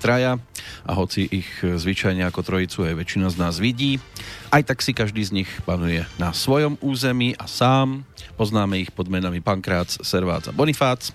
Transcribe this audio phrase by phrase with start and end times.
[0.00, 0.40] Traja
[0.88, 4.00] a hoci ich zvyčajne ako trojicu aj väčšina z nás vidí,
[4.48, 8.08] aj tak si každý z nich panuje na svojom území a sám.
[8.40, 11.12] Poznáme ich pod menami Pankrác, Servác a Bonifác.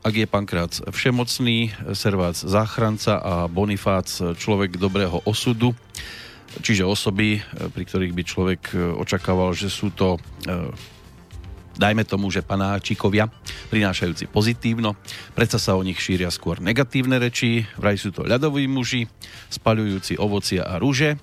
[0.00, 4.08] Ak je Pankrác všemocný, Servác záchranca a Bonifác
[4.40, 5.76] človek dobrého osudu,
[6.64, 7.44] čiže osoby,
[7.76, 8.62] pri ktorých by človek
[8.96, 10.16] očakával, že sú to
[11.76, 13.28] dajme tomu, že panáčikovia,
[13.70, 14.96] prinášajúci pozitívno.
[15.36, 19.06] Predsa sa o nich šíria skôr negatívne reči, vraj sú to ľadoví muži,
[19.52, 21.20] spaľujúci ovocia a rúže,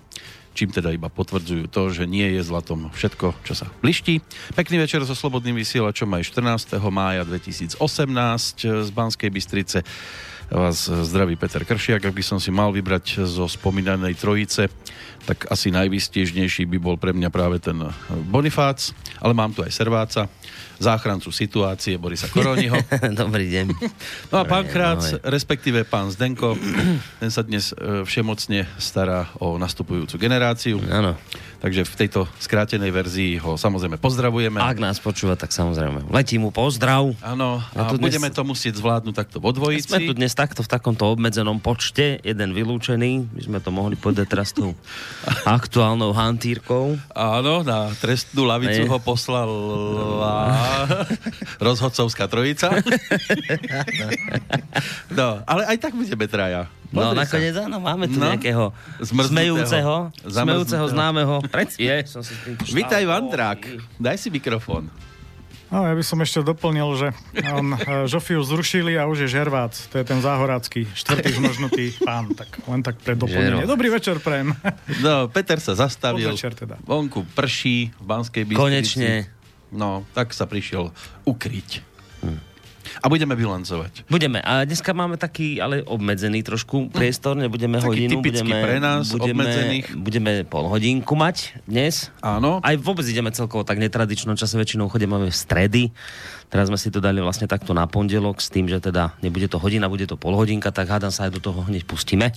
[0.53, 4.21] čím teda iba potvrdzujú to, že nie je zlatom všetko, čo sa bliští.
[4.53, 6.77] Pekný večer so Slobodným vysielačom aj 14.
[6.93, 7.81] mája 2018
[8.61, 9.81] z Banskej Bystrice
[10.53, 12.05] vás zdraví Peter Kršiak.
[12.05, 14.69] Ak by som si mal vybrať zo spomínanej trojice,
[15.23, 17.79] tak asi najvýstiežnejší by bol pre mňa práve ten
[18.27, 18.91] Bonifác,
[19.23, 20.27] ale mám tu aj Serváca,
[20.83, 22.75] záchrancu situácie Borisa Koroniho.
[23.23, 23.67] Dobrý deň.
[24.29, 26.59] No a pán Krác, respektíve pán Zdenko,
[27.23, 30.83] ten sa dnes e, všemocne stará o nastupujúcu generáciu.
[30.91, 31.15] Áno.
[31.63, 34.59] Takže v tejto skrátenej verzii ho samozrejme pozdravujeme.
[34.59, 37.15] Ak nás počúva, tak samozrejme letí mu pozdrav.
[37.23, 38.35] Áno, a, a budeme dnes...
[38.35, 39.87] to musieť zvládnuť takto vo dvojici.
[39.87, 44.27] Sme tu dnes takto v takomto obmedzenom počte, jeden vylúčený, my sme to mohli povedať
[44.27, 44.75] teraz tou
[45.47, 46.99] aktuálnou hantírkou.
[47.15, 49.47] Áno, na trestnú lavicu ho poslala
[51.63, 52.75] rozhodcovská trojica.
[55.17, 56.67] no, ale aj tak budeme traja.
[56.91, 61.39] No nakoniec áno, máme tu no, nejakého smejúceho, smejúceho známeho.
[61.79, 62.35] Je, som si
[62.69, 63.63] Vítaj, Vandrák.
[63.97, 64.91] Daj si mikrofón.
[65.73, 67.07] No, ja by som ešte doplnil, že
[67.49, 69.73] on, e, Žofiu zrušili a už je Žervác.
[69.89, 72.29] To je ten záhorácky, štvrtý zmrznutý pán.
[72.37, 73.65] Tak len tak pre doplnenie.
[73.65, 74.53] Dobrý večer, prem.
[75.01, 76.29] No, Peter sa zastavil.
[76.29, 76.77] Večer teda.
[76.85, 78.61] Vonku prší v Banskej Bystrici.
[78.61, 79.11] Konečne.
[79.73, 80.93] No, tak sa prišiel
[81.25, 81.92] ukryť.
[83.03, 84.07] A budeme bilancovať.
[84.07, 84.39] Budeme.
[84.39, 88.23] A dneska máme taký, ale obmedzený trošku priestor, nebudeme taký hodinu.
[88.23, 89.85] budeme, pre nás, budeme, obmedzených.
[89.99, 92.15] Budeme pol hodinku mať dnes.
[92.23, 92.63] Áno.
[92.63, 95.91] Aj vôbec ideme celkovo tak netradičnom čase, väčšinou chodíme v stredy.
[96.47, 99.59] Teraz sme si to dali vlastne takto na pondelok s tým, že teda nebude to
[99.59, 102.31] hodina, bude to pol hodinka, tak hádam sa aj do toho hneď pustíme.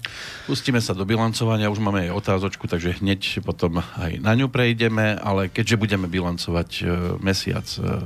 [0.51, 5.15] Pustíme sa do bilancovania, už máme aj otázočku, takže hneď potom aj na ňu prejdeme,
[5.15, 6.85] ale keďže budeme bilancovať e,
[7.23, 8.03] mesiac e,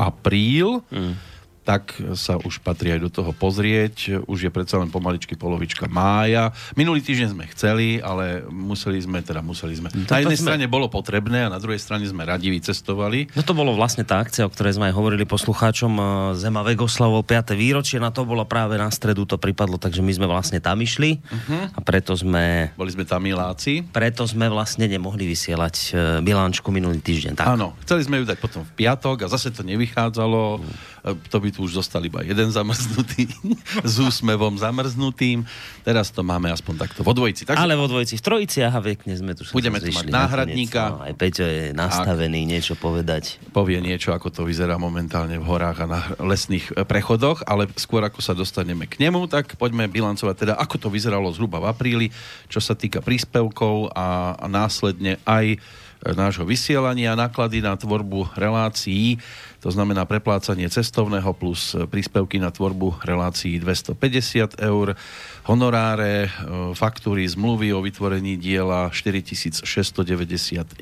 [0.00, 1.36] apríl, mm
[1.68, 4.24] tak sa už patrí aj do toho pozrieť.
[4.24, 6.48] Už je predsa len pomaličky polovička mája.
[6.72, 9.92] Minulý týždeň sme chceli, ale museli sme, teda museli sme.
[9.92, 10.48] No, na jednej sme...
[10.48, 13.36] strane bolo potrebné a na druhej strane sme radi vycestovali.
[13.36, 15.92] No to bolo vlastne tá akcia, o ktorej sme aj hovorili poslucháčom.
[15.92, 16.02] E,
[16.40, 17.52] Zema Vegoslavov 5.
[17.52, 21.20] výročie, na to bolo práve na stredu to pripadlo, takže my sme vlastne tam išli
[21.20, 21.76] uh-huh.
[21.76, 22.72] a preto sme...
[22.80, 23.84] Boli sme tam miláci.
[23.84, 25.88] Preto sme vlastne nemohli vysielať e,
[26.24, 27.36] bilančku minulý týždeň.
[27.36, 27.60] Tak.
[27.60, 30.64] Áno, chceli sme ju dať potom v piatok a zase to nevychádzalo.
[30.64, 30.96] Uh.
[31.08, 33.28] To by už zostal iba jeden zamrznutý,
[33.92, 35.42] s úsmevom zamrznutým.
[35.82, 37.46] Teraz to máme aspoň takto vo dvojici.
[37.46, 37.58] Takže...
[37.58, 40.82] Ale vo dvojici, v trojici, aha, vekne sme tu Budeme tu mať náhradníka.
[40.94, 43.40] No, aj Peťo je nastavený Ak niečo povedať.
[43.50, 48.02] Povie niečo, ako to vyzerá momentálne v horách a na lesných e, prechodoch, ale skôr
[48.04, 52.06] ako sa dostaneme k nemu, tak poďme bilancovať teda, ako to vyzeralo zhruba v apríli,
[52.46, 55.58] čo sa týka príspevkov a, a následne aj e,
[56.14, 59.20] nášho vysielania, náklady na tvorbu relácií
[59.58, 64.94] to znamená preplácanie cestovného plus príspevky na tvorbu relácií 250 eur,
[65.50, 66.30] honoráre, e,
[66.78, 70.78] faktúry, zmluvy o vytvorení diela 4691,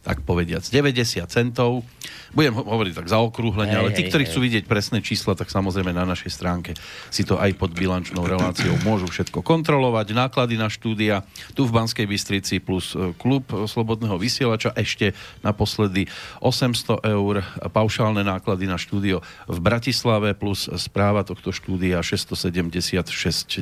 [0.00, 1.84] tak povediac 90 centov.
[2.30, 6.30] Budem hovoriť tak zaokrúhlenie, ale tí, ktorí chcú vidieť presné čísla, tak samozrejme na našej
[6.30, 6.78] stránke
[7.10, 10.14] si to aj pod bilančnou reláciou môžu všetko kontrolovať.
[10.14, 11.26] Náklady na štúdia
[11.58, 15.12] tu v Banskej Bystrici plus e, klub Slobodného vysielača ešte
[15.44, 16.06] naposledy
[16.40, 17.90] 800 eur, paušálne
[18.24, 23.60] náklady na štúdio v Bratislave plus správa tohto štúdia 676,90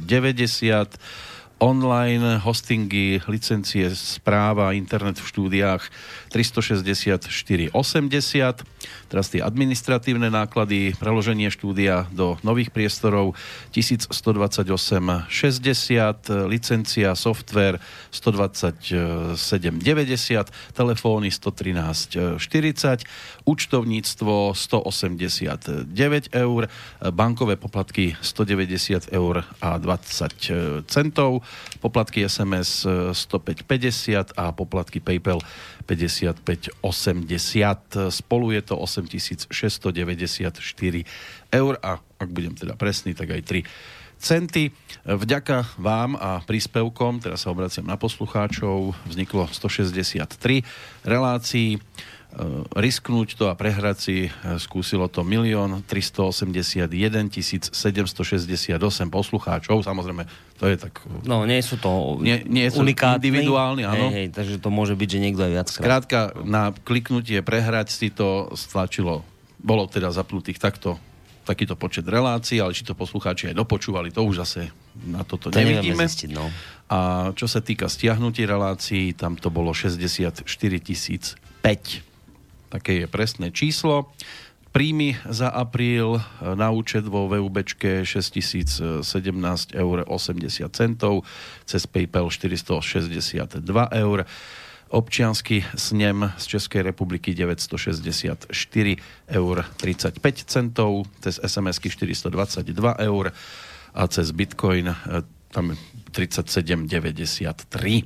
[1.58, 5.82] online hostingy, licencie, správa, internet v štúdiách
[6.30, 7.74] 364,80.
[9.10, 13.34] Teraz tie administratívne náklady, preloženie štúdia do nových priestorov
[13.74, 15.26] 1128,60,
[16.46, 17.82] licencia, software
[18.14, 19.74] 127,90,
[20.78, 23.02] telefóny 113,40,
[23.48, 25.90] účtovníctvo 189
[26.38, 26.62] eur,
[27.10, 31.47] bankové poplatky 190 eur a 20 centov
[31.78, 32.82] poplatky SMS
[33.14, 35.38] 105,50 a poplatky PayPal
[35.86, 38.10] 55,80.
[38.10, 41.04] Spolu je to 8694
[41.52, 43.62] eur a ak budem teda presný, tak aj 3
[44.18, 44.74] centy.
[45.06, 50.66] Vďaka vám a príspevkom, teraz sa obraciam na poslucháčov, vzniklo 163
[51.06, 51.78] relácií
[52.72, 54.16] risknúť to a prehrať si
[54.62, 56.88] skúsilo to 1 381
[57.74, 59.82] 768 poslucháčov.
[59.82, 60.24] Samozrejme,
[60.58, 61.02] to je tak...
[61.26, 63.18] No, nie sú to nie, nie sú unikátni.
[63.18, 64.10] individuálni, áno.
[64.10, 65.68] Hej, hej, takže to môže byť, že niekto aj viac.
[65.70, 69.26] Skrátka, na kliknutie prehrať si to stlačilo.
[69.58, 71.02] Bolo teda zapnutých takto
[71.48, 74.68] takýto počet relácií, ale či to poslucháči aj dopočúvali, to už zase
[75.08, 76.04] na toto to nevidíme.
[76.04, 76.44] Zistiť, no.
[76.92, 82.07] A čo sa týka stiahnutí relácií, tam to bolo 64 005.
[82.68, 84.12] Také je presné číslo.
[84.68, 89.00] Príjmy za apríl na účet vo VUBčke 6017
[89.72, 91.24] eur 80 centov,
[91.64, 93.64] cez PayPal 462
[93.96, 94.28] eur
[94.88, 98.48] občiansky snem z Českej republiky 964
[99.28, 103.32] eur 35 centov, cez SMS-ky 422 eur
[103.94, 104.96] a cez Bitcoin e,
[105.52, 105.76] tam
[106.12, 108.04] 37,93.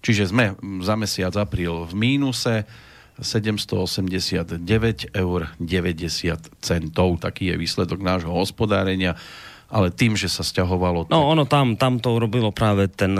[0.00, 0.54] Čiže sme
[0.84, 2.64] za mesiac apríl v mínuse
[3.20, 7.18] 789 eur 90 centov.
[7.18, 9.18] Taký je výsledok nášho hospodárenia
[9.68, 11.12] ale tým, že sa stiahovalo...
[11.12, 11.32] No tak...
[11.36, 13.12] ono tam, tam to urobilo práve ten,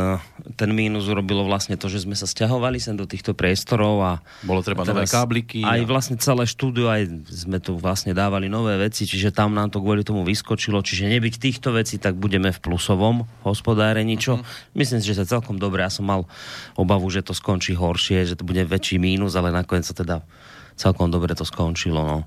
[0.57, 4.13] ten mínus urobilo vlastne to, že sme sa stiahovali sem do týchto priestorov a...
[4.49, 5.61] Bolo treba nové kábliky.
[5.61, 5.85] Aj a...
[5.85, 10.01] vlastne celé štúdio, aj sme tu vlastne dávali nové veci, čiže tam nám to kvôli
[10.01, 14.73] tomu vyskočilo, čiže nebyť týchto vecí, tak budeme v plusovom hospodárení, čo uh-huh.
[14.73, 15.85] myslím si, že sa celkom dobre.
[15.85, 16.25] Ja som mal
[16.81, 20.25] obavu, že to skončí horšie, že to bude väčší mínus, ale nakoniec sa teda
[20.81, 22.01] celkom dobre to skončilo.
[22.01, 22.19] No.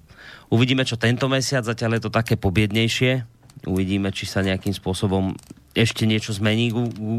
[0.53, 5.37] Uvidíme, čo tento mesiac, zatiaľ je to také pobiednejšie, Uvidíme, či sa nejakým spôsobom
[5.71, 6.73] ešte niečo zmení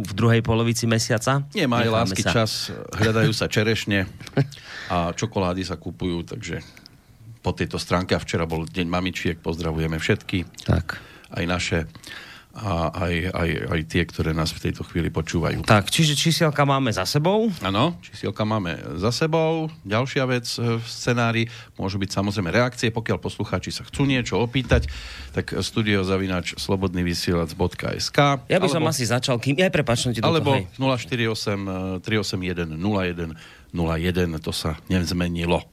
[0.04, 1.46] v druhej polovici mesiaca.
[1.56, 2.32] Nie, má lásky sa.
[2.36, 4.04] čas, hľadajú sa čerešne
[4.92, 6.60] a čokolády sa kupujú, takže
[7.42, 10.68] po tejto stránke, a včera bol Deň mamičiek, pozdravujeme všetky.
[10.68, 11.00] Tak.
[11.32, 11.88] Aj naše
[12.52, 15.64] a aj, aj, aj tie, ktoré nás v tejto chvíli počúvajú.
[15.64, 17.48] Tak, čiže čísielka máme za sebou?
[17.64, 19.72] Áno, čísielka máme za sebou.
[19.88, 21.42] Ďalšia vec e, v scenári
[21.80, 24.84] môžu byť samozrejme reakcie, pokiaľ poslucháči sa chcú niečo opýtať,
[25.32, 28.18] tak studiozavinač slobodnyvysielac.sk
[28.52, 29.56] Ja by som alebo, asi začal, kým...
[29.56, 33.32] Ja prepačujem ti do Alebo 048 381 01
[33.72, 35.64] 01, to sa nezmenilo.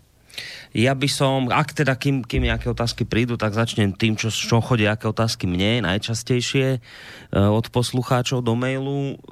[0.69, 4.62] Ja by som, ak teda, kým, kým nejaké otázky prídu, tak začnem tým, čo, čo
[4.62, 6.80] chodia, aké otázky mne najčastejšie e,
[7.33, 9.18] od poslucháčov do mailu.
[9.18, 9.25] E,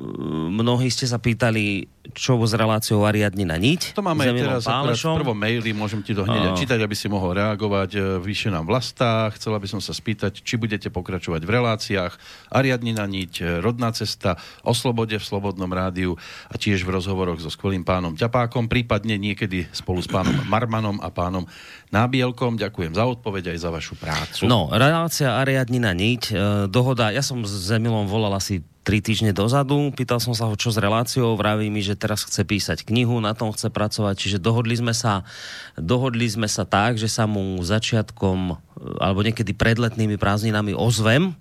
[0.49, 1.85] mnohí ste sa pýtali,
[2.17, 3.93] čo s reláciou Ariadne na niť.
[3.93, 7.89] To máme teraz v prvom maili, môžem ti to hneď čítať, aby si mohol reagovať.
[7.93, 12.13] E, vyše nám vlastá, chcela by som sa spýtať, či budete pokračovať v reláciách
[12.49, 16.17] Ariadne na niť, Rodná cesta, o slobode v Slobodnom rádiu
[16.49, 21.13] a tiež v rozhovoroch so skvelým pánom Ťapákom, prípadne niekedy spolu s pánom Marmanom a
[21.13, 21.43] pánom pánom
[21.91, 22.55] Nábielkom.
[22.55, 24.47] Ďakujem za odpoveď aj za vašu prácu.
[24.47, 26.33] No, relácia Ariadnina niť, e,
[26.71, 30.71] dohoda, ja som s Emilom volal asi tri týždne dozadu, pýtal som sa ho, čo
[30.71, 34.79] s reláciou, vraví mi, že teraz chce písať knihu, na tom chce pracovať, čiže dohodli
[34.79, 35.27] sme sa,
[35.75, 38.55] dohodli sme sa tak, že sa mu začiatkom, e,
[39.03, 41.35] alebo niekedy pred letnými prázdninami ozvem,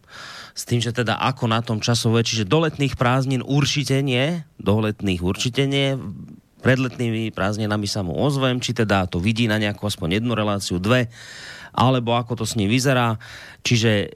[0.57, 4.81] s tým, že teda ako na tom časové, čiže do letných prázdnin určite nie, do
[4.81, 6.00] letných určite nie,
[6.66, 10.82] pred letnými prázdninami sa mu ozvem, či teda to vidí na nejakú aspoň jednu reláciu,
[10.82, 11.06] dve,
[11.70, 13.23] alebo ako to s ním vyzerá.
[13.62, 14.08] Čiže e,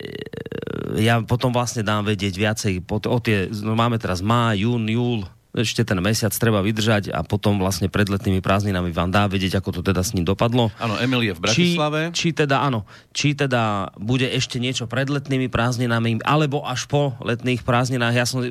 [0.99, 5.83] ja potom vlastne dám vedieť viacej, o tie, no máme teraz má, jún, júl, ešte
[5.83, 9.80] ten mesiac treba vydržať a potom vlastne pred letnými prázdninami vám dá vedieť, ako to
[9.83, 10.71] teda s ním dopadlo.
[10.78, 12.00] Áno, Emil je v Bratislave.
[12.14, 17.19] Či, či teda, áno, či teda bude ešte niečo pred letnými prázdninami, alebo až po
[17.19, 18.14] letných prázdninách.
[18.14, 18.47] Ja som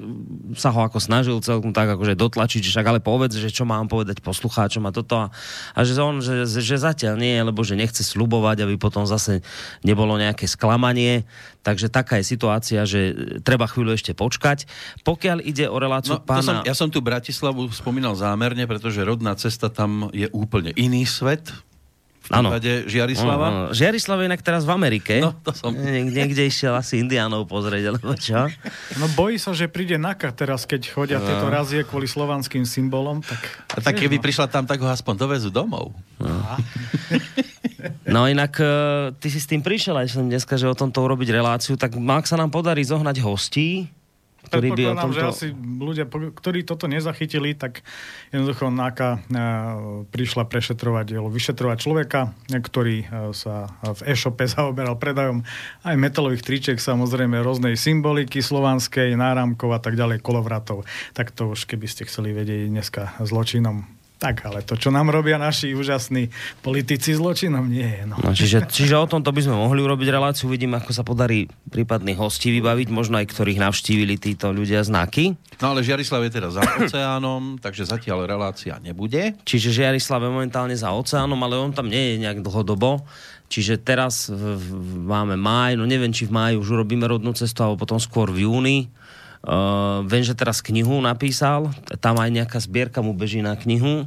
[0.59, 3.87] sa ho ako snažil celkom tak akože dotlačiť, že však ale povedz, že čo mám
[3.87, 5.15] povedať poslucháčom a toto.
[5.19, 5.27] A,
[5.75, 9.43] a že on, že, že zatiaľ nie, lebo že nechce slubovať, aby potom zase
[9.83, 11.27] nebolo nejaké sklamanie.
[11.59, 13.13] Takže taká je situácia, že
[13.43, 14.63] treba chvíľu ešte počkať.
[15.03, 16.43] Pokiaľ ide o reláciu no, pána...
[16.43, 21.51] Som, ja som tu Bratislavu spomínal zámerne, pretože rodná cesta tam je úplne iný svet.
[22.29, 23.47] Prípade Žiarislava.
[23.49, 25.17] Uh, uh, Žiarislav je inak teraz v Amerike.
[25.17, 25.73] No, to som...
[25.73, 28.45] Nie, niekde išiel asi Indiánov pozrieť, alebo čo?
[29.01, 31.25] No bojí sa, že príde Naka teraz, keď chodia no.
[31.25, 33.25] tieto razie kvôli slovanským symbolom.
[33.25, 33.41] Tak,
[33.73, 34.23] A tak keby no.
[34.23, 35.91] prišla tam, tak ho aspoň dovezú domov.
[36.21, 36.29] No.
[38.09, 38.67] No inak e,
[39.23, 42.25] ty si s tým prišiel aj som dneska, že o tomto urobiť reláciu, tak ak
[42.27, 43.87] sa nám podarí zohnať hostí,
[44.49, 45.15] ktorí by o tomto...
[45.15, 47.85] že asi ľudia, ktorí toto nezachytili, tak
[48.33, 49.19] jednoducho NAKA e,
[50.09, 53.05] prišla prešetrovať, vyšetrovať človeka, ktorý e,
[53.37, 55.45] sa v e-shope zaoberal predajom
[55.85, 60.89] aj metalových triček, samozrejme rôznej symboliky slovanskej, náramkov a tak ďalej, kolovratov.
[61.13, 65.39] Tak to už, keby ste chceli vedieť dneska zločinom Tak, ale to, čo nám robia
[65.39, 66.27] naši úžasní
[66.59, 68.03] politici zločinom, nie je.
[68.03, 68.19] No.
[68.19, 70.51] No, čiže, čiže o tomto by sme mohli urobiť reláciu.
[70.51, 75.39] Vidím, ako sa podarí prípadných hostí vybaviť, možno aj ktorých navštívili títo ľudia znaky.
[75.63, 79.39] No ale Žiarislav je teda za oceánom, takže zatiaľ relácia nebude.
[79.47, 83.07] Čiže Žiarislav je momentálne za oceánom, ale on tam nie je nejak dlhodobo.
[83.47, 84.67] Čiže teraz v, v,
[85.07, 88.45] máme máj, no neviem, či v máji už urobíme rodnú cestu, alebo potom skôr v
[88.45, 88.91] júni.
[89.39, 91.71] Uh, viem, že teraz knihu napísal,
[92.03, 94.03] tam aj nejaká zbierka mu beží na knihu,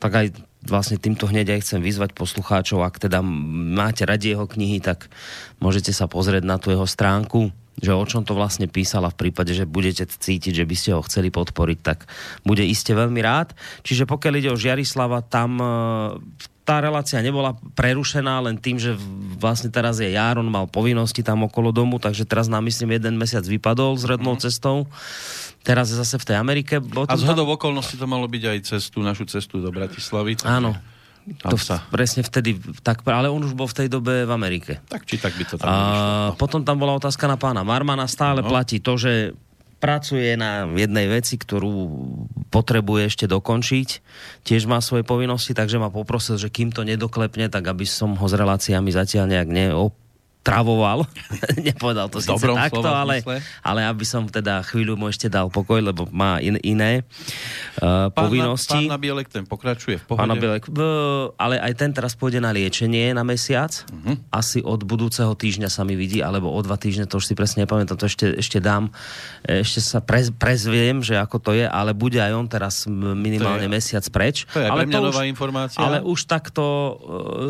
[0.00, 0.26] tak aj
[0.64, 5.12] vlastne týmto hneď aj chcem vyzvať poslucháčov, ak teda máte radi jeho knihy, tak
[5.60, 9.52] môžete sa pozrieť na tú jeho stránku, že o čom to vlastne písala v prípade,
[9.52, 12.08] že budete cítiť, že by ste ho chceli podporiť, tak
[12.46, 13.52] bude iste veľmi rád.
[13.84, 15.60] Čiže pokiaľ ide o Žiarislava, tam
[16.16, 18.96] v tá relácia nebola prerušená len tým, že
[19.36, 23.20] vlastne teraz je jar, on mal povinnosti tam okolo domu, takže teraz nám myslím jeden
[23.20, 24.42] mesiac vypadol s rednou mm.
[24.48, 24.88] cestou.
[25.60, 26.80] Teraz je zase v tej Amerike.
[26.80, 30.40] A z hodou okolností to malo byť aj cestu, našu cestu do Bratislavy.
[30.44, 30.76] Áno.
[31.24, 31.80] To sa.
[31.88, 34.84] presne vtedy, tak, ale on už bol v tej dobe v Amerike.
[34.84, 36.36] Tak či tak by to tam a, no.
[36.36, 38.04] Potom tam bola otázka na pána Marmana.
[38.04, 38.52] Stále no.
[38.52, 39.32] platí to, že
[39.84, 41.76] pracuje na jednej veci, ktorú
[42.48, 43.88] potrebuje ešte dokončiť.
[44.40, 48.24] Tiež má svoje povinnosti, takže ma poprosil, že kým to nedoklepne, tak aby som ho
[48.24, 49.92] s reláciami zatiaľ nejak neop
[50.44, 51.08] travoval.
[51.66, 53.24] Nepovedal to síce takto, ale,
[53.64, 57.00] ale aby som teda chvíľu mu ešte dal pokoj, lebo má in, iné
[57.80, 58.76] uh, pán povinnosti.
[58.76, 60.20] Pán Nabielek ten pokračuje v pohode?
[60.20, 60.80] Pán Nabielek, v,
[61.40, 63.72] ale aj ten teraz pôjde na liečenie na mesiac.
[63.88, 64.20] Uh-huh.
[64.28, 67.64] Asi od budúceho týždňa sa mi vidí, alebo o dva týždne, to už si presne
[67.64, 68.92] nepamätám, to ešte, ešte dám.
[69.48, 73.72] Ešte sa prez, prezviem, že ako to je, ale bude aj on teraz minimálne to
[73.72, 74.44] je, mesiac preč.
[74.52, 75.80] To je ale to už, informácia.
[75.80, 76.64] Ale už takto,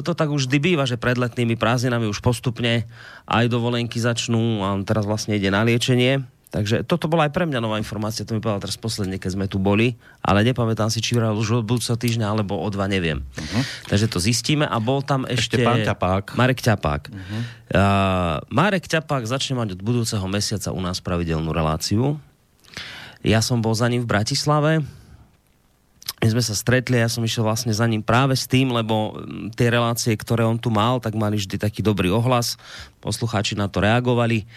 [0.07, 2.84] to tak už vždy býva, že pred letnými prázdninami už postupne
[3.25, 6.25] aj dovolenky začnú a on teraz vlastne ide na liečenie.
[6.55, 9.47] Takže toto bola aj pre mňa nová informácia, to mi povedal teraz posledne, keď sme
[9.51, 13.27] tu boli, ale nepamätám si, či vral už od budúceho týždňa, alebo o dva, neviem.
[13.27, 13.63] Uh-huh.
[13.91, 15.59] Takže to zistíme a bol tam ešte...
[15.59, 16.39] Ešte pán Ťapák.
[16.39, 17.03] Marek Ťapák.
[17.11, 17.41] Uh-huh.
[17.75, 22.23] Uh, Marek Ťapák začne mať od budúceho mesiaca u nás pravidelnú reláciu.
[23.27, 24.87] Ja som bol za ním v Bratislave,
[26.25, 29.21] my sme sa stretli, ja som išiel vlastne za ním práve s tým, lebo
[29.53, 32.57] tie relácie, ktoré on tu mal, tak mali vždy taký dobrý ohlas,
[33.05, 34.49] poslucháči na to reagovali.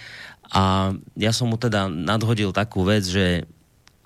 [0.48, 3.44] A ja som mu teda nadhodil takú vec, že,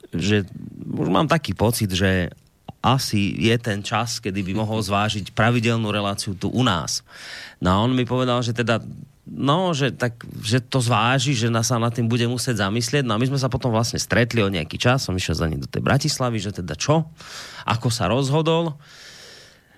[0.10, 0.42] že
[0.90, 2.34] už mám taký pocit, že
[2.82, 7.06] asi je ten čas, kedy by mohol zvážiť pravidelnú reláciu tu u nás.
[7.62, 8.82] No a on mi povedal, že teda
[9.32, 13.06] no, že, tak, že to zváži, že sa nad tým bude musieť zamyslieť.
[13.06, 15.62] No a my sme sa potom vlastne stretli o nejaký čas, som išiel za ním
[15.62, 17.08] do tej Bratislavy, že teda čo,
[17.64, 18.76] ako sa rozhodol.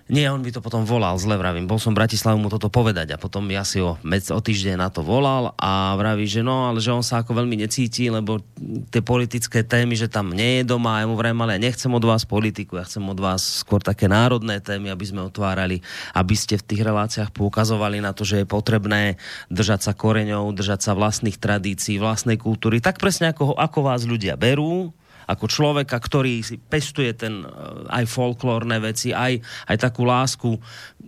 [0.04, 1.64] Nie, on by to potom volal, zle vravím.
[1.64, 4.92] Bol som v Bratislavu mu toto povedať a potom ja si o, o týždeň na
[4.92, 8.44] to volal a vraví, že no, ale že on sa ako veľmi necíti, lebo
[8.92, 11.00] tie politické témy, že tam nie je doma.
[11.00, 14.04] Ja mu vravím, ale ja nechcem od vás politiku, ja chcem od vás skôr také
[14.04, 15.80] národné témy, aby sme otvárali,
[16.12, 19.16] aby ste v tých reláciách poukazovali na to, že je potrebné
[19.48, 24.36] držať sa koreňov, držať sa vlastných tradícií, vlastnej kultúry, tak presne ako, ako vás ľudia
[24.36, 24.92] berú,
[25.28, 27.48] ako človeka, ktorý si pestuje ten eh,
[27.88, 30.58] aj folklórne veci, aj, aj takú lásku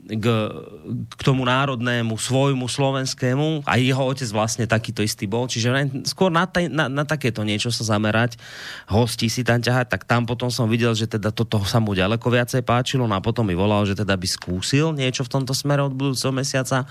[0.07, 0.27] k,
[1.11, 3.67] k tomu národnému, svojmu slovenskému.
[3.67, 5.51] Aj jeho otec vlastne takýto istý bol.
[5.51, 8.39] Čiže skôr na, taj, na, na takéto niečo sa zamerať,
[8.87, 12.23] hostí si tam ťahať, tak tam potom som videl, že teda toto sa mu ďaleko
[12.23, 15.83] viacej páčilo no a potom mi volal, že teda by skúsil niečo v tomto smere
[15.83, 16.87] od budúceho mesiaca.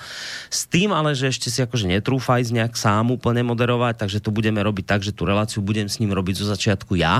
[0.51, 4.35] S tým ale, že ešte si akože netrúfa ísť nejak sám úplne moderovať, takže to
[4.35, 7.14] budeme robiť tak, že tú reláciu budem s ním robiť zo začiatku ja,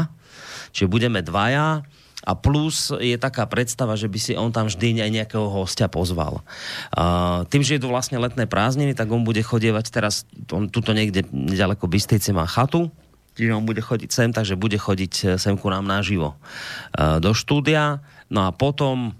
[0.75, 1.87] Čiže budeme dvaja
[2.25, 6.43] a plus je taká predstava, že by si on tam vždy aj nejakého hostia pozval.
[6.91, 10.91] Uh, tým, že je tu vlastne letné prázdniny, tak on bude chodievať teraz, on tuto
[10.91, 12.91] niekde nedaleko Bystrice má chatu,
[13.39, 18.03] čiže on bude chodiť sem, takže bude chodiť sem ku nám naživo uh, do štúdia.
[18.27, 19.15] No a potom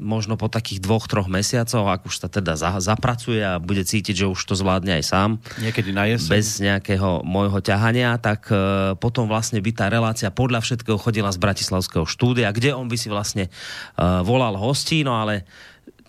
[0.00, 4.24] možno po takých dvoch, troch mesiacoch, ak už sa teda za, zapracuje a bude cítiť,
[4.24, 5.30] že už to zvládne aj sám.
[5.60, 6.30] Niekedy na jeseň.
[6.32, 8.56] Bez nejakého môjho ťahania, tak e,
[8.96, 13.12] potom vlastne by tá relácia podľa všetkého chodila z Bratislavského štúdia, kde on by si
[13.12, 13.50] vlastne e,
[14.24, 15.44] volal hostí, no ale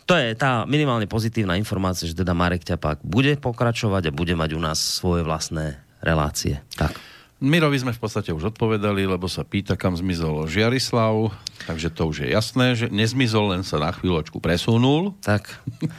[0.07, 4.49] to je tá minimálne pozitívna informácia, že teda Marek Ťapák bude pokračovať a bude mať
[4.55, 6.63] u nás svoje vlastné relácie.
[6.79, 6.95] Tak.
[7.41, 11.33] Mirovi sme v podstate už odpovedali, lebo sa pýta, kam zmizol Žiarislav,
[11.65, 15.17] takže to už je jasné, že nezmizol, len sa na chvíľočku presunul.
[15.25, 15.49] Tak.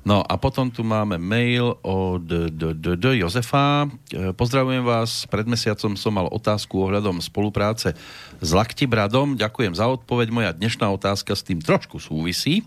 [0.00, 3.84] No a potom tu máme mail od d, d, d, Jozefa.
[4.08, 7.92] E, pozdravujem vás, pred mesiacom som mal otázku ohľadom spolupráce
[8.40, 9.36] s Laktibradom.
[9.36, 12.64] Ďakujem za odpoveď, moja dnešná otázka s tým trošku súvisí.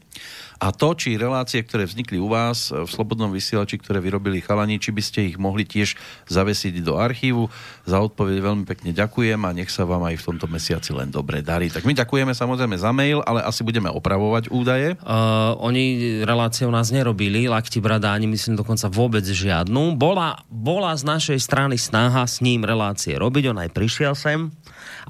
[0.63, 4.95] A to, či relácie, ktoré vznikli u vás v Slobodnom vysielači, ktoré vyrobili chalani, či
[4.95, 5.99] by ste ich mohli tiež
[6.31, 7.51] zavesiť do archívu.
[7.83, 11.43] Za odpoveď veľmi pekne ďakujem a nech sa vám aj v tomto mesiaci len dobre
[11.43, 11.67] darí.
[11.67, 14.95] Tak my ďakujeme samozrejme za mail, ale asi budeme opravovať údaje.
[15.03, 19.99] Uh, oni reláciu nás nerobili, Lakti Brada ani myslím dokonca vôbec žiadnu.
[19.99, 24.47] Bola, bola z našej strany snaha s ním relácie robiť, on aj prišiel sem.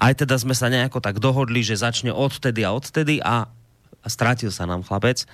[0.02, 3.46] Aj teda sme sa nejako tak dohodli, že začne odtedy a odtedy a
[4.04, 5.24] a strátil sa nám chlapec.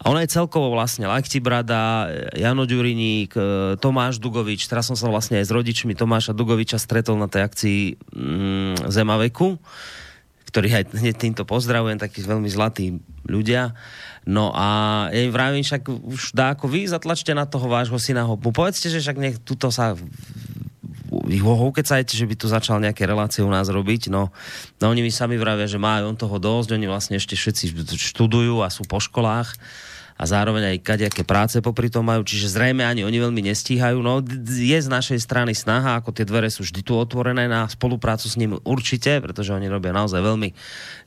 [0.00, 3.42] A ona je celkovo vlastne Lakti Brada, Jano Ďuriník, e,
[3.76, 4.64] Tomáš Dugovič.
[4.66, 7.80] Teraz som sa vlastne aj s rodičmi Tomáša Dugoviča stretol na tej akcii
[8.10, 9.60] mm, Zemaveku,
[10.48, 13.76] ktorý aj hneď týmto pozdravujem, takí veľmi zlatí ľudia.
[14.26, 18.24] No a ja im vravím, však už dá ako vy zatlačte na toho vášho syna
[18.26, 18.34] ho.
[18.40, 19.94] Povedzte, že však nech tuto sa
[21.28, 24.34] ich ho ukecajte, že by tu začal nejaké relácie u nás robiť, no,
[24.80, 27.76] no oni mi sami vravia, že majú on toho dosť, oni vlastne ešte všetci
[28.14, 29.54] študujú a sú po školách
[30.16, 33.98] a zároveň aj kadejaké práce popri tom majú, čiže zrejme ani oni veľmi nestíhajú.
[34.00, 38.26] No je z našej strany snaha, ako tie dvere sú vždy tu otvorené na spoluprácu
[38.28, 40.52] s ním určite, pretože oni robia naozaj veľmi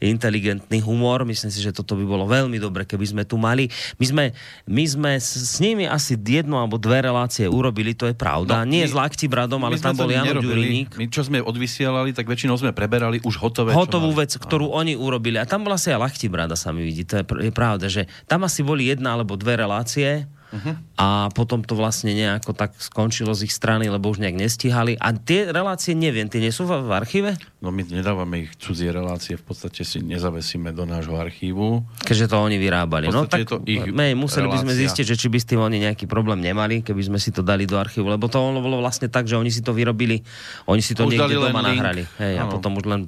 [0.01, 1.23] inteligentný humor.
[1.23, 3.69] Myslím si, že toto by bolo veľmi dobre, keby sme tu mali.
[4.01, 4.23] My sme,
[4.67, 8.63] my sme s nimi asi jednu alebo dve relácie urobili, to je pravda.
[8.63, 10.97] No, Nie my, s Lakti Bradom, ale tam bol Jano Ďuriník.
[10.97, 13.71] My čo sme odvysielali, tak väčšinou sme preberali už hotové.
[13.71, 15.39] Hotovú vec, ktorú oni urobili.
[15.39, 17.07] A tam bola asi aj Lakti Brada, sa mi vidí.
[17.07, 20.25] To je, je pravda, že tam asi boli jedna alebo dve relácie
[20.55, 20.79] Uh-huh.
[20.95, 24.95] A potom to vlastne nejako tak skončilo z ich strany, lebo už nejak nestihali.
[24.95, 27.35] A tie relácie, neviem, tie nie sú v, v archíve?
[27.59, 31.83] No my nedávame ich cudzie relácie, v podstate si nezavesíme do nášho archívu.
[32.07, 33.11] Keďže to oni vyrábali.
[33.11, 34.55] No tak to ich my, museli relácia.
[34.55, 37.35] by sme zistiť, že či by s tým oni nejaký problém nemali, keby sme si
[37.35, 40.23] to dali do archívu, lebo to bolo vlastne tak, že oni si to vyrobili,
[40.69, 41.81] oni si to už niekde doma link.
[41.81, 42.03] nahrali.
[42.21, 43.01] Hej, a potom už len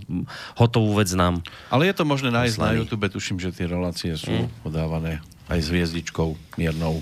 [0.59, 1.39] hotovú vec nám.
[1.71, 4.65] Ale je to možné nájsť na YouTube, tuším, že tie relácie sú mm.
[4.65, 6.99] podávané aj s hviezdičkou miernou.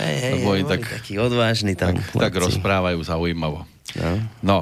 [0.00, 1.92] Hej, hej, boli tak, taký odvážny tam.
[1.92, 3.68] Tak, tak rozprávajú zaujímavo.
[3.90, 4.12] No.
[4.40, 4.58] no,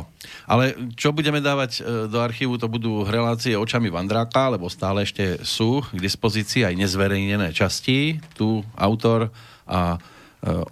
[0.49, 5.45] ale čo budeme dávať e, do archívu, to budú relácie očami Vandráka, lebo stále ešte
[5.45, 8.17] sú k dispozícii aj nezverejnené časti.
[8.33, 9.29] Tu autor
[9.69, 9.99] a e,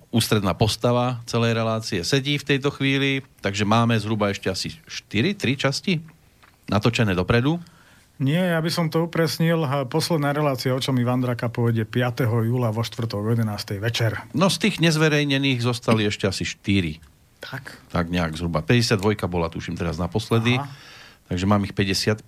[0.09, 5.63] ústredná postava celej relácie sedí v tejto chvíli, takže máme zhruba ešte asi 4, 3
[5.69, 6.01] časti
[6.67, 7.61] natočené dopredu.
[8.17, 9.69] Nie, ja by som to upresnil.
[9.93, 12.25] Posledná relácia o čom Ivan Draka povedie 5.
[12.25, 13.77] júla vo štvrtok 11.
[13.77, 14.25] večer.
[14.33, 16.97] No z tých nezverejnených zostali ešte asi 4.
[17.45, 17.77] Tak.
[17.93, 18.65] Tak nejak zhruba.
[18.65, 20.57] 52 bola, tuším, teraz naposledy.
[20.57, 20.65] Aha.
[21.29, 22.25] Takže mám ich 55.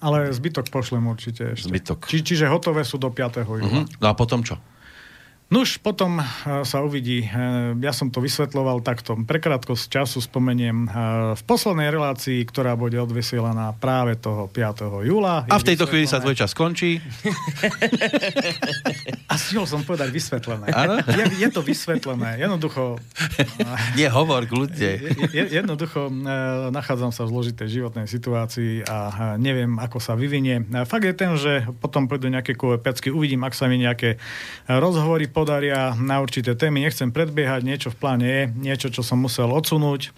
[0.00, 1.70] Ale zbytok pošlem určite ešte.
[1.70, 2.10] Zbytok.
[2.10, 3.46] Či, čiže hotové sú do 5.
[3.46, 3.62] júla.
[3.62, 3.84] Uh-huh.
[4.02, 4.58] No a potom čo?
[5.50, 6.26] Nuž, potom eh,
[6.62, 7.26] sa uvidí.
[7.26, 9.18] Eh, ja som to vysvetloval takto.
[9.18, 10.90] Prekrátko z času spomeniem eh,
[11.34, 15.02] v poslednej relácii, ktorá bude odvysielaná práve toho 5.
[15.02, 15.50] júla.
[15.50, 17.02] A v tejto chvíli sa tvoj čas skončí.
[19.30, 20.70] A stihol som povedať vysvetlené.
[21.06, 22.38] Je, je to vysvetlené.
[22.38, 22.98] Jednoducho...
[23.94, 24.42] Nie, hovor.
[24.74, 24.98] Je,
[25.54, 26.10] jednoducho
[26.74, 30.66] nachádzam sa v zložitej životnej situácii a neviem, ako sa vyvinie.
[30.82, 34.18] Fakt je ten, že potom pôjdu nejaké pecky, uvidím, ak sa mi nejaké
[34.66, 36.84] rozhovory podaria na určité témy.
[36.84, 40.12] Nechcem predbiehať, niečo v pláne je, niečo, čo som musel odsunúť.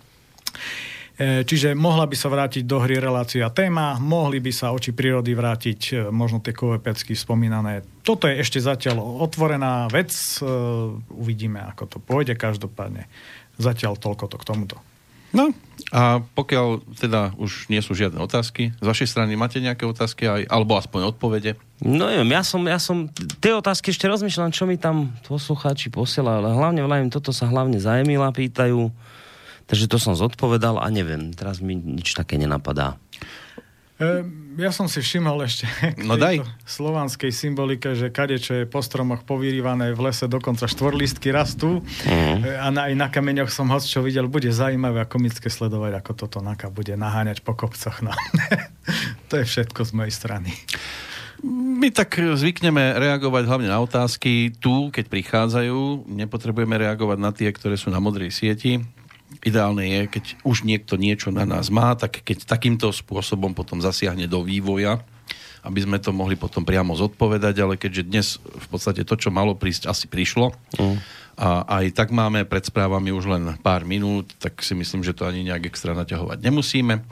[1.15, 5.39] E, čiže mohla by sa vrátiť do hry relácia téma, mohli by sa oči prírody
[5.39, 7.87] vrátiť e, možno tie kovepecky spomínané.
[8.03, 10.51] Toto je ešte zatiaľ otvorená vec, e,
[11.15, 13.07] uvidíme, ako to pôjde, každopádne
[13.63, 14.77] zatiaľ toľko to k tomuto.
[15.33, 15.51] No
[15.93, 20.49] a pokiaľ teda už nie sú žiadne otázky, z vašej strany máte nejaké otázky aj,
[20.49, 21.61] alebo aspoň odpovede?
[21.85, 26.39] No neviem, ja som, ja som tie otázky ešte rozmýšľam, čo mi tam poslucháči posielajú,
[26.45, 28.89] ale hlavne vravím, toto sa hlavne zajemila pýtajú,
[29.69, 32.97] takže to som zodpovedal a neviem, teraz mi nič také nenapadá.
[34.03, 34.27] E,
[34.59, 35.71] ja som si všimol ešte
[36.09, 36.43] no daj.
[36.67, 42.59] slovanskej symbolike, že kade, čo je po stromoch povýrývané v lese, dokonca štvorlistky rastú mm.
[42.59, 46.13] a na, aj na kameňoch som hoc čo videl, bude zaujímavé a komické sledovať, ako
[46.19, 48.03] toto naka bude naháňať po kopcoch.
[48.03, 48.11] No.
[49.31, 50.51] to je všetko z mojej strany.
[51.43, 56.07] My tak zvykneme reagovať hlavne na otázky tu, keď prichádzajú.
[56.07, 58.79] Nepotrebujeme reagovať na tie, ktoré sú na modrej sieti
[59.41, 64.29] ideálne je, keď už niekto niečo na nás má, tak keď takýmto spôsobom potom zasiahne
[64.29, 65.01] do vývoja,
[65.63, 69.55] aby sme to mohli potom priamo zodpovedať, ale keďže dnes v podstate to, čo malo
[69.55, 70.97] prísť, asi prišlo mm.
[71.39, 75.23] a aj tak máme pred správami už len pár minút, tak si myslím, že to
[75.23, 77.07] ani nejak extra naťahovať nemusíme.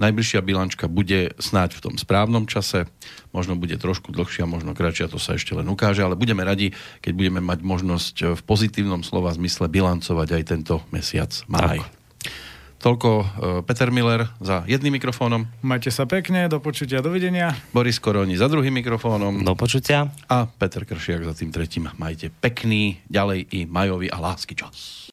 [0.00, 2.88] Najbližšia bilančka bude snáď v tom správnom čase,
[3.36, 6.72] možno bude trošku dlhšia, možno kratšia, to sa ešte len ukáže, ale budeme radi,
[7.04, 11.84] keď budeme mať možnosť v pozitívnom slova zmysle bilancovať aj tento mesiac máj.
[11.84, 12.00] Tak.
[12.80, 13.26] Toľko uh,
[13.68, 15.44] Peter Miller za jedným mikrofónom.
[15.60, 17.52] Majte sa pekne, do počutia, dovidenia.
[17.76, 19.44] Boris Koroni za druhým mikrofónom.
[19.44, 20.08] Do počutia.
[20.32, 21.92] A Peter Kršiak za tým tretím.
[22.00, 25.12] Majte pekný, ďalej i majový a lásky čas.